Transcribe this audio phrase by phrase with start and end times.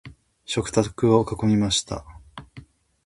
[0.45, 2.03] 食卓を囲みました。